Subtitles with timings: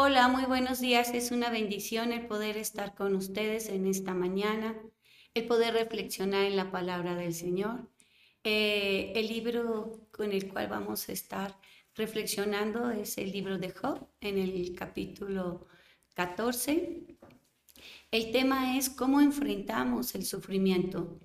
[0.00, 1.12] Hola, muy buenos días.
[1.12, 4.80] Es una bendición el poder estar con ustedes en esta mañana,
[5.34, 7.90] el poder reflexionar en la palabra del Señor.
[8.44, 11.58] Eh, el libro con el cual vamos a estar
[11.94, 15.66] reflexionando es el libro de Job en el capítulo
[16.14, 17.18] 14.
[18.10, 21.20] El tema es cómo enfrentamos el sufrimiento.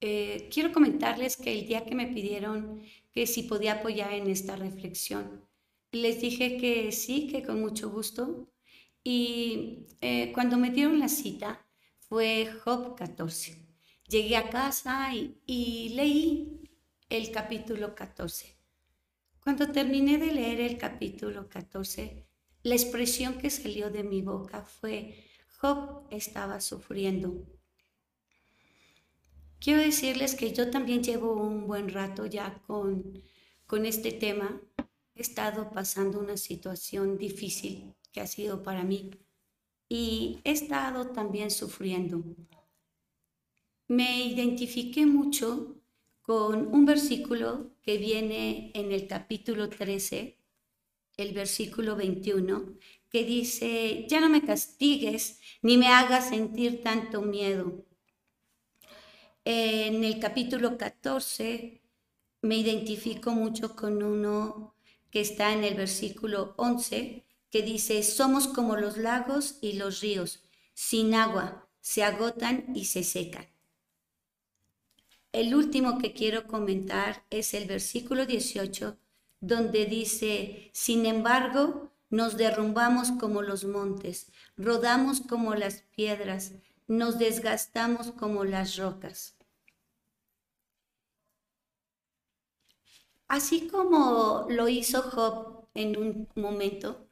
[0.00, 4.56] Eh, quiero comentarles que el día que me pidieron que si podía apoyar en esta
[4.56, 5.44] reflexión,
[5.92, 8.48] les dije que sí, que con mucho gusto.
[9.02, 11.66] Y eh, cuando me dieron la cita
[11.98, 13.70] fue Job 14.
[14.08, 16.68] Llegué a casa y, leí
[17.08, 18.56] el capítulo 14.
[19.42, 22.26] Cuando terminé de leer el capítulo 14,
[22.64, 25.29] la expresión que salió de mi boca fue,
[25.60, 27.44] Job estaba sufriendo.
[29.58, 33.22] Quiero decirles que yo también llevo un buen rato ya con,
[33.66, 34.58] con este tema
[35.14, 39.10] he estado pasando una situación difícil que ha sido para mí
[39.86, 42.24] y he estado también sufriendo.
[43.86, 45.76] Me identifiqué mucho
[46.22, 50.39] con un versículo que viene en el capítulo 13,
[51.20, 52.78] el versículo 21,
[53.10, 57.84] que dice, ya no me castigues ni me hagas sentir tanto miedo.
[59.44, 61.80] En el capítulo 14
[62.42, 64.74] me identifico mucho con uno
[65.10, 70.44] que está en el versículo 11, que dice, somos como los lagos y los ríos,
[70.72, 73.48] sin agua, se agotan y se secan.
[75.32, 78.98] El último que quiero comentar es el versículo 18,
[79.40, 86.52] donde dice, sin embargo, nos derrumbamos como los montes, rodamos como las piedras,
[86.86, 89.36] nos desgastamos como las rocas.
[93.28, 97.08] Así como lo hizo Job en un momento,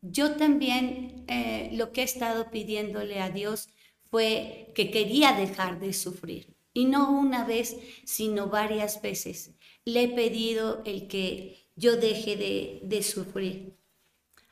[0.00, 3.68] yo también eh, lo que he estado pidiéndole a Dios
[4.10, 6.56] fue que quería dejar de sufrir.
[6.72, 9.56] Y no una vez, sino varias veces.
[9.84, 13.76] Le he pedido el que yo deje de, de sufrir.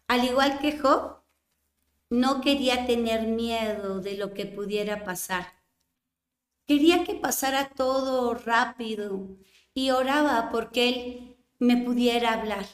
[0.06, 1.16] Al igual que Job,
[2.10, 5.46] no quería tener miedo de lo que pudiera pasar.
[6.66, 9.36] Quería que pasara todo rápido,
[9.74, 12.64] y oraba porque Él me pudiera hablar.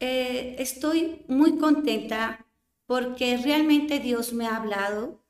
[0.00, 2.46] Eh, estoy muy contenta
[2.86, 5.22] porque realmente Dios me ha hablado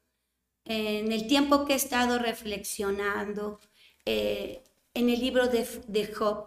[0.64, 3.60] en el tiempo que he estado reflexionando
[4.06, 4.62] eh,
[4.94, 6.46] en el libro de, Job.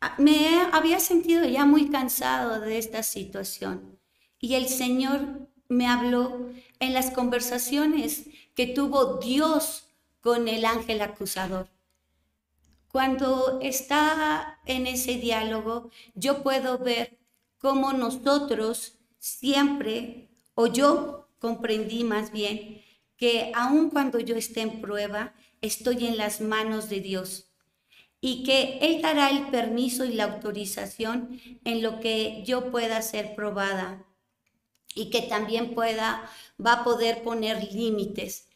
[0.00, 3.98] Ah, me había sentido ya muy cansado de esta situación
[4.40, 6.50] y el Señor me habló
[6.80, 8.24] en las conversaciones
[8.54, 9.86] que tuvo Dios
[10.20, 11.68] con el ángel acusador.
[12.88, 17.18] Cuando está en ese diálogo, yo puedo ver
[17.58, 22.82] cómo nosotros siempre, o yo comprendí más bien,
[23.16, 27.48] que aun cuando yo esté en prueba, estoy en las manos de Dios
[28.20, 33.34] y que Él dará el permiso y la autorización en lo que yo pueda ser
[33.34, 34.06] probada
[34.94, 36.28] y que también pueda,
[36.64, 38.48] va a poder poner límites.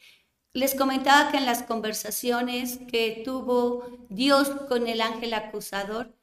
[0.52, 6.14] Les comentaba que en las conversaciones que tuvo Dios con el ángel acusador,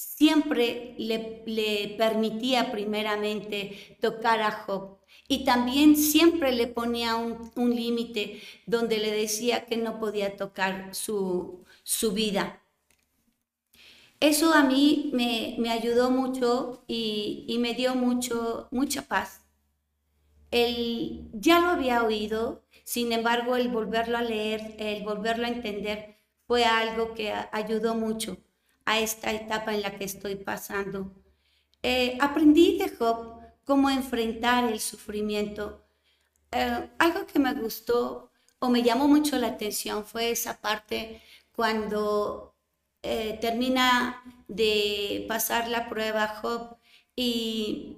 [0.00, 4.98] siempre le, permitía primeramente tocar a Job.
[5.28, 10.94] Y también siempre le ponía un, un límite donde le decía que no podía tocar
[10.94, 12.62] su, su vida.
[14.20, 19.40] Eso a mí me, me ayudó mucho y, y, me dio mucho, mucha paz
[20.50, 26.16] él ya lo había oído, sin embargo, el volverlo a leer, el volverlo a entender,
[26.48, 28.36] fue algo que ayudó mucho
[28.90, 31.12] a esta etapa en la que estoy pasando.
[31.82, 33.18] Eh, aprendí de Job
[33.64, 35.64] cómo enfrentar el sufrimiento.
[36.52, 41.22] Eh, algo que me gustó o me llamó mucho la atención fue esa parte
[41.56, 42.54] cuando
[43.02, 46.76] eh, termina de pasar la prueba Job
[47.16, 47.96] y,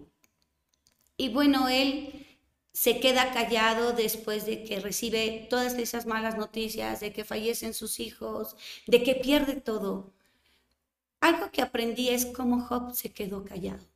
[1.16, 2.26] y bueno, él
[2.72, 8.00] se queda callado después de que recibe todas esas malas noticias, de que fallecen sus
[8.00, 8.56] hijos,
[8.86, 10.12] de que pierde todo.
[11.22, 13.86] Algo que aprendí es cómo Job se quedó callado.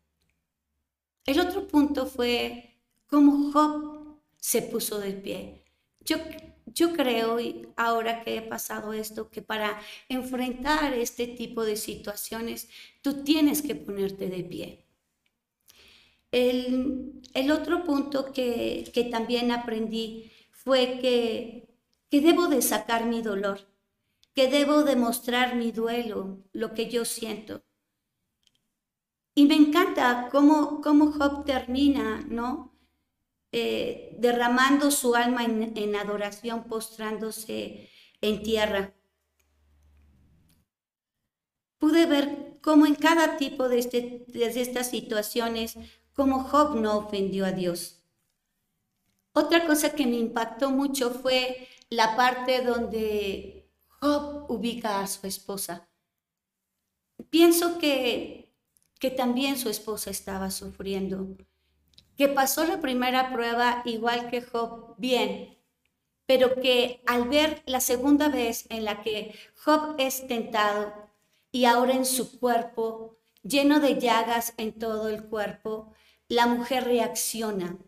[1.24, 2.76] El otro punto fue
[3.08, 5.64] cómo Job se puso de pie.
[6.04, 6.18] Yo,
[6.66, 7.38] yo creo,
[7.74, 9.76] ahora que he pasado esto, que para
[10.08, 12.68] enfrentar este tipo de situaciones,
[13.02, 14.84] tú tienes que ponerte de pie.
[16.30, 21.74] El, el otro punto que, que, también aprendí fue que,
[22.08, 23.66] que debo de sacar mi dolor,
[24.36, 27.64] que debo demostrar mi duelo, lo que yo siento.
[29.34, 32.78] Y me encanta cómo, cómo Job termina, ¿no?
[33.50, 37.88] Eh, derramando su alma en, adoración, postrándose
[38.20, 38.94] en tierra.
[41.78, 45.78] Pude ver cómo en cada tipo de, este, de estas situaciones,
[46.12, 48.02] cómo Job no ofendió a Dios.
[49.32, 53.55] Otra cosa que me impactó mucho fue la parte donde
[54.00, 55.88] Job ubica a su esposa.
[57.30, 58.54] Pienso que,
[58.98, 61.36] que también su esposa estaba sufriendo
[62.16, 65.58] que pasó la primera prueba igual que Job bien,
[66.24, 69.34] pero que al ver la segunda vez en la que
[69.64, 70.92] Job es tentado
[71.52, 75.92] y ahora en su cuerpo, lleno de llagas en todo el cuerpo,
[76.28, 77.78] la mujer reacciona.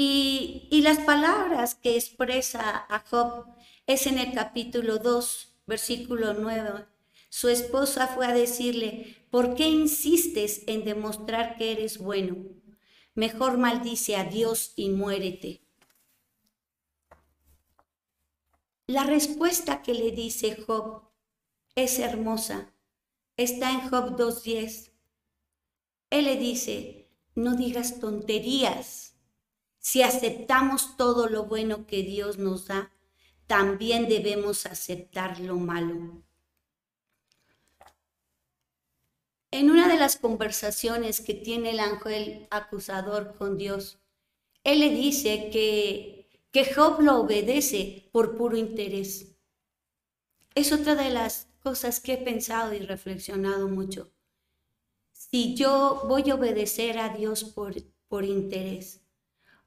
[0.00, 3.46] Y, las palabras que expresa a Job
[3.88, 6.86] es en el capítulo 2, versículo 9.
[7.28, 12.36] Su esposa fue a decirle, ¿por qué insistes en demostrar que eres bueno?
[13.16, 15.62] mejor maldice a Dios y muérete.
[18.86, 21.02] La respuesta que le dice Job
[21.74, 22.72] es hermosa.
[23.36, 24.92] Está en Job 2.10.
[26.10, 29.07] Él le dice, no digas tonterías.
[29.78, 32.92] Si aceptamos todo lo bueno que Dios nos da,
[33.46, 36.22] también debemos aceptar lo malo.
[39.50, 43.98] En una de las conversaciones que tiene el ángel acusador con Dios,
[44.62, 49.36] él le dice que, que Job lo obedece por puro interés.
[50.54, 54.12] Es otra de las cosas que he pensado y reflexionado mucho.
[55.12, 57.74] Si yo voy a obedecer a Dios por,
[58.08, 59.00] por interés,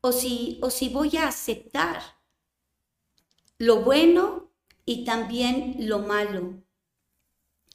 [0.01, 2.01] o si, o si voy a aceptar
[3.57, 4.51] lo bueno
[4.85, 6.63] y también lo malo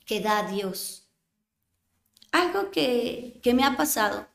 [0.05, 1.09] que da Dios.
[2.33, 4.27] Algo que, me ha pasado,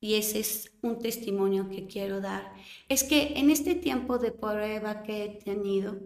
[0.00, 2.52] y ese es un testimonio que quiero dar,
[2.88, 5.98] es que en este tiempo de prueba que he tenido,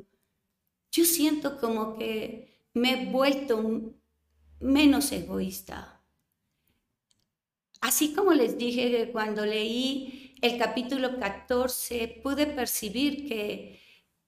[0.93, 3.93] yo siento como que me he vuelto
[4.61, 6.01] menos egoísta.
[7.81, 13.81] Así como les dije que cuando leí el capítulo 14, pude percibir que,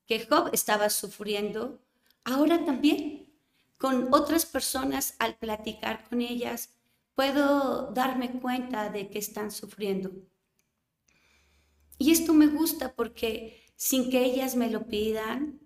[0.07, 1.81] que Job estaba sufriendo,
[2.25, 3.33] ahora también
[3.79, 6.71] con otras personas al platicar con ellas,
[7.15, 10.13] puedo darme cuenta de que están sufriendo.
[11.99, 15.61] Y esto me gusta porque sin que ellas me lo pidan,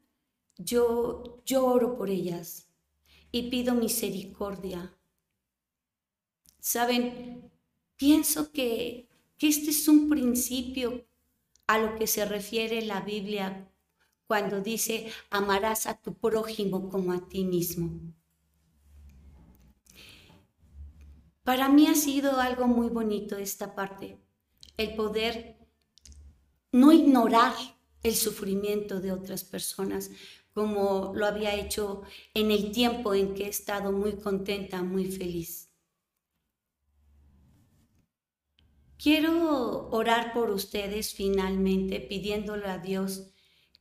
[0.56, 2.68] yo lloro por ellas
[3.30, 4.96] y pido misericordia.
[6.58, 7.50] Saben,
[7.96, 9.05] pienso que,
[9.38, 11.06] que este es un principio
[11.66, 13.70] a lo que se refiere la Biblia
[14.26, 18.00] cuando dice, amarás a tu prójimo como a ti mismo.
[21.44, 24.18] Para mí ha sido algo muy bonito esta parte,
[24.76, 25.56] el poder
[26.72, 27.54] no ignorar
[28.02, 30.10] el sufrimiento de otras personas
[30.52, 35.65] como lo había hecho en el tiempo en que he estado muy contenta, muy feliz.
[39.06, 43.30] Quiero orar por ustedes finalmente, pidiéndole a Dios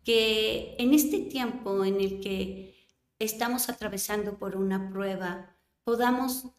[0.03, 6.51] que en este tiempo en el que estamos atravesando por una prueba, podamos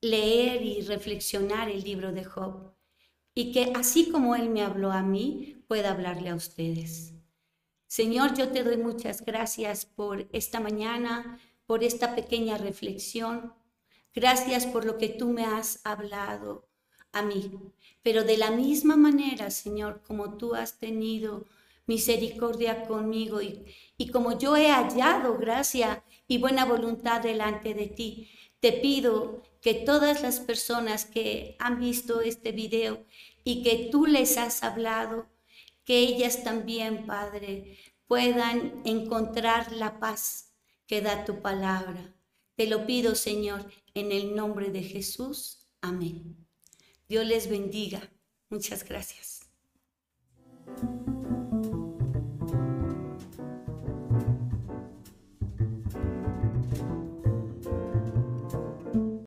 [0.00, 2.72] leer y reflexionar el libro de Job
[3.34, 7.12] y que así como Él me habló a mí, pueda hablarle a ustedes.
[7.88, 13.52] Señor, yo te doy muchas gracias por esta mañana, por esta pequeña reflexión.
[14.14, 16.70] Gracias por lo que tú me has hablado
[17.14, 17.50] a mí.
[18.02, 21.46] Pero de la misma manera, Señor, como tú has tenido
[21.86, 28.30] misericordia conmigo y, como yo he hallado gracia y buena voluntad delante de ti,
[28.60, 33.04] te pido que todas las personas que han visto este video
[33.44, 35.26] y que tú les has hablado,
[35.84, 40.52] que ellas también, Padre, puedan encontrar la paz
[40.86, 42.14] que da tu palabra.
[42.56, 45.66] Te lo pido, Señor, en el nombre de Jesús.
[45.80, 46.43] Amén.
[47.08, 48.00] Dios les bendiga.
[48.48, 49.50] Muchas gracias.